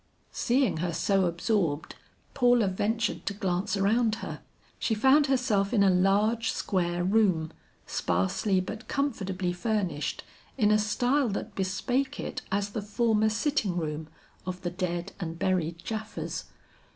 Seeing 0.31 0.77
her 0.77 0.93
so 0.93 1.25
absorbed, 1.27 1.93
Paula 2.33 2.65
ventured 2.67 3.23
to 3.27 3.35
glance 3.35 3.77
around 3.77 4.15
her. 4.15 4.41
She 4.79 4.95
found 4.95 5.27
herself 5.27 5.73
in 5.75 5.83
a 5.83 5.91
large 5.91 6.51
square 6.51 7.03
room 7.03 7.51
sparsely 7.85 8.59
but 8.61 8.87
comfortably 8.87 9.53
furnished 9.53 10.23
in 10.57 10.71
a 10.71 10.79
style 10.79 11.29
that 11.29 11.53
bespake 11.53 12.19
it 12.19 12.41
as 12.51 12.71
the 12.71 12.81
former 12.81 13.29
sitting 13.29 13.77
room 13.77 14.07
of 14.43 14.63
the 14.63 14.71
dead 14.71 15.11
and 15.19 15.37
buried 15.37 15.77
Japhas. 15.85 16.45